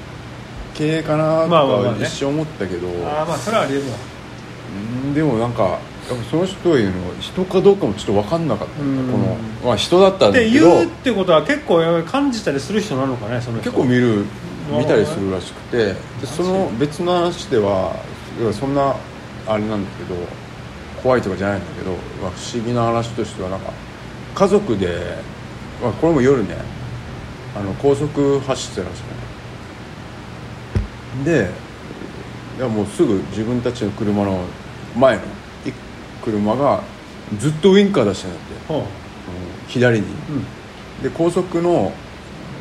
[0.75, 2.01] 系かなとまあまあまあね。
[2.01, 3.97] か一瞬思ったけど、ああまあそれはありえるわ。
[3.97, 4.13] うん
[5.15, 5.79] でもなんか
[6.31, 9.11] その人いうの人かどうかもちょっと分かんなかった、うん。
[9.11, 13.71] この、まあ、人だったんだってけど言うってことは結構感じたりする人なのかねその人。
[13.71, 14.25] 結構見る
[14.71, 15.87] 見たりするらしくて。
[15.87, 17.95] でその別の話では
[18.53, 18.97] そんな
[19.47, 20.15] あれなんだけど
[21.03, 23.73] 怖いとかじゃないんだけど、まあ、不思議な話としてはなんか
[24.35, 25.17] 家族で、
[25.83, 26.57] まあ、これも夜ね
[27.55, 29.07] あの高速走ってたらしく
[31.19, 31.51] ねで
[32.59, 34.45] いやもうすぐ自分たちの車の
[34.97, 35.25] 前のい
[36.23, 36.83] 車が
[37.39, 38.67] ずっとウインカー出してんだって。
[38.69, 38.79] ほう。
[38.79, 38.85] うん
[39.69, 40.07] 左に。
[40.07, 41.03] うん。
[41.03, 41.93] で高速の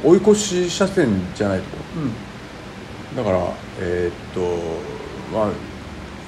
[0.03, 1.65] 追い越し車線じゃないと。
[1.97, 3.17] うん。
[3.17, 4.41] だからえーっと
[5.35, 5.49] まあ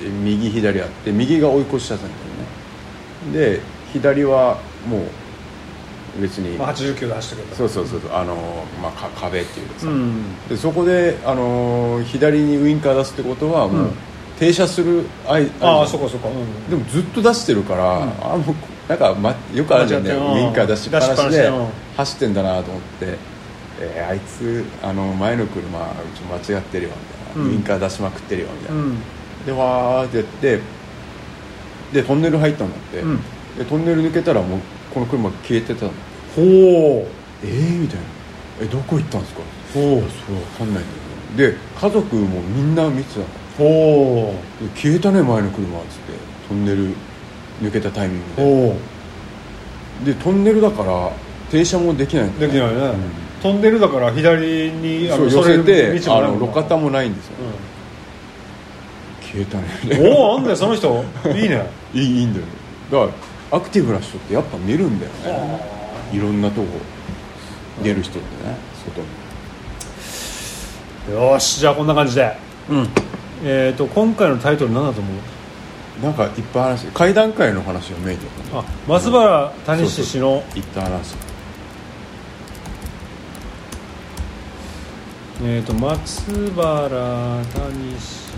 [0.04, 3.56] え右左あって右が追い越し車線だよね。
[3.56, 3.62] で
[3.94, 5.02] 左はもう
[6.22, 6.58] 別に。
[6.58, 8.13] まあ89で走ってくれたそうそうそうそう。
[8.13, 8.36] あの、
[8.82, 10.24] まあ、か壁っていうかさ、うん。
[10.48, 13.91] でそこで、あの左にウインカー出すってことはもう、うん
[14.39, 16.69] 停車する合いああそこそこ、うん。
[16.69, 18.10] でもずっと出してるから、うん。
[18.34, 18.56] あもう
[18.89, 20.12] なんか、ま、よくあるじゃんね。
[20.12, 21.50] ウインカー出しっぱなしで
[21.98, 23.17] 走ってんだなと思って、
[23.80, 25.84] えーあいつあの前の車う
[26.15, 26.91] ち間違ってるよ
[27.34, 27.52] みたいな、うん。
[27.52, 28.98] ウインカー出しまくってるよみたいな、うん。
[29.45, 30.60] でわーってやって
[31.93, 33.19] でトンネル入ったんだって、うん。
[33.58, 34.60] でトンネル抜けたらもう
[34.93, 35.91] この車消えてたの。
[36.36, 36.45] ほう。
[37.43, 38.04] えー、みたいな
[38.62, 39.41] 「えどこ行ったんですか?」
[39.74, 39.84] ほう。
[39.84, 40.04] それわ
[40.58, 40.91] かんないんだ
[41.38, 41.52] けど。
[41.52, 43.26] で家族もみんな見てたの
[43.58, 46.13] ほで消えたね前の車っつって
[46.50, 46.94] トンネル
[47.62, 48.72] 抜けたタイミンうグで。
[48.74, 48.76] ほ
[50.06, 51.12] でトンネルだから
[51.50, 52.30] 停車もできない。
[52.32, 52.94] できないね、
[53.41, 53.62] 飛ん。
[53.62, 57.34] でるだから左にそう寄せてあの路肩もないんですよ、
[59.22, 59.65] 消えたね。
[60.00, 61.06] うん、おおあんだよその人。
[61.34, 61.65] いいね。
[61.94, 62.46] いいいいんだよ
[62.91, 63.13] だか
[63.52, 65.60] らアクティブな人ってやっぱ見るんだよね。
[66.12, 66.68] いろんなとこ
[67.82, 69.01] 出る人ってね外
[71.18, 71.32] に。
[71.34, 72.36] よしじゃあこんな感じで。
[72.70, 72.89] うん
[73.48, 75.10] えっ、と今回のタイトル何だと思
[76.02, 76.04] う？
[76.04, 81.16] なんかいっぱい話して会談会の話がメインだったあ松原谷志氏の行った話。
[85.43, 88.34] えー、と松原谷志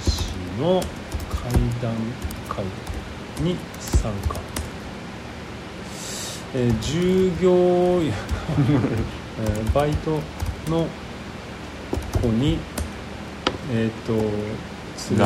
[0.00, 0.80] 氏の
[1.28, 1.52] 会
[1.82, 1.92] 談
[2.48, 2.64] 会
[3.42, 4.36] に参加、
[6.54, 7.50] えー従業
[8.02, 8.12] 員、
[9.40, 10.20] えーバイト
[10.70, 10.86] の
[12.20, 12.58] 子に
[13.70, 14.22] えっ、と連
[15.18, 15.24] れ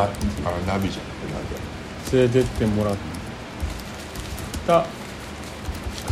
[0.66, 2.96] ナビじゃなくて連れてってもらっ
[4.66, 4.84] た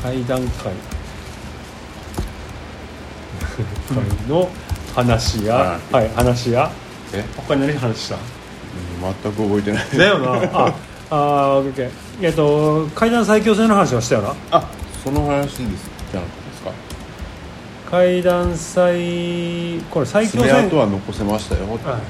[0.03, 0.73] 会談会。
[4.29, 4.49] の
[4.95, 6.71] 話や、はい、話や。
[7.13, 7.25] え？
[7.37, 8.17] 他に何話した？
[8.17, 8.23] うん
[9.23, 9.99] 全く覚えてない。
[9.99, 10.33] だよな。
[10.53, 10.75] あ
[11.11, 11.91] あーオッケー
[12.23, 14.35] えっと階段最強戦の話はしたよな？
[14.51, 14.69] あ
[15.05, 15.94] その話です
[17.91, 21.65] 階段最これ最強爪戦痕は残せましたよ。
[21.65, 21.89] ってい。
[21.89, 22.05] う、はい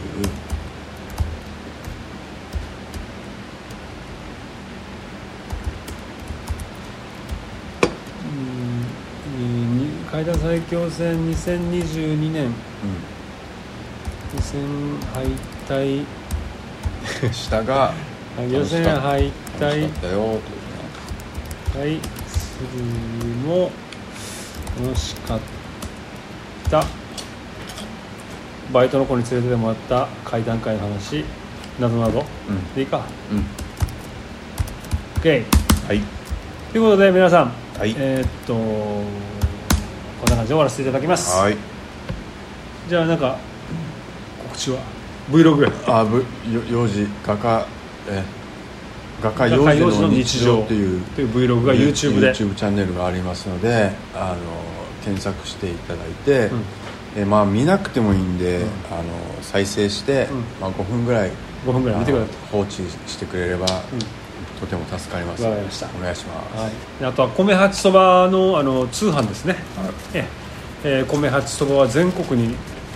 [10.10, 12.54] 階段最強戦2022年。
[14.36, 14.62] 予選
[15.12, 15.26] 敗
[15.68, 16.04] 退。
[17.24, 17.92] うん、下が
[18.48, 19.82] 予選敗退。
[19.82, 20.20] 楽しかったよ。
[20.20, 22.00] はい。
[22.28, 22.84] する
[23.44, 23.72] も
[24.80, 25.53] 楽しかった
[28.72, 31.24] バイトの子に連れてもらった階段階の話
[31.78, 32.74] などなどうん。
[32.74, 33.04] でいいか。
[33.30, 33.44] うん。
[35.20, 35.44] OK
[35.86, 36.00] はい。
[36.72, 37.94] ということで皆さん、はい。
[37.96, 41.36] えーっとこんな感じで終わらせていただきます。
[41.36, 41.56] はい。
[42.88, 43.36] じゃあなんか
[44.42, 44.78] 告知は
[45.30, 46.24] ？Vlog あぶよ
[46.70, 47.66] 幼児画家
[48.08, 48.22] え
[49.22, 50.62] 画家幼児の日常。
[50.62, 51.04] っていう。
[51.14, 52.32] という Vlog が YouTube で。
[52.32, 56.62] YouTube チャンネルがありますのであの検索していただいて、うん。
[57.16, 59.02] えまあ見なくてもいいんで、あの
[59.42, 60.38] 再生して、うん。
[60.60, 61.30] まあ、5分ぐらい
[61.66, 61.98] 5分ぐらい。
[62.00, 62.34] 見てください。
[62.50, 62.72] 放置
[63.06, 63.66] してくれれば、
[64.60, 65.46] とても助かります。
[65.46, 69.56] お願いします、はい、であとは米八そばのあの通販ですね、
[70.14, 70.24] え
[70.84, 70.98] え。
[71.00, 72.54] えー米八そばは全国に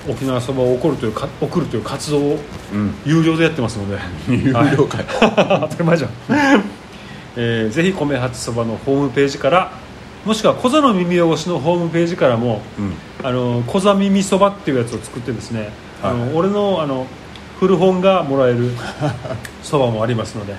[0.09, 2.39] 沖縄そばを送るというか送るという活動を
[2.73, 2.95] うん。
[3.05, 3.99] 有料でやってますので。
[4.29, 5.07] 有料かい。
[5.21, 6.11] 当たり前じゃん、
[7.37, 9.73] えーぜひ米八そばのホームページから
[10.25, 12.95] もしくは小座の耳汚しのホームページからもうん。
[13.25, 15.71] あの小座耳そばっていうやつを作ってですね、
[16.03, 16.17] あはい。
[16.17, 17.07] の俺のあの
[17.59, 18.71] 古本がもらえる
[19.63, 20.55] そばもありますので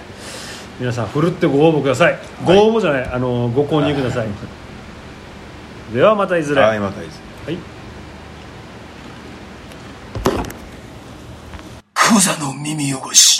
[0.79, 4.27] 皆さんふるってご応募ください、ご応募じゃないあのご購入ください。
[5.93, 7.57] ではまたいずれ、はいまたいいですはい。
[11.93, 13.38] クザの耳汚し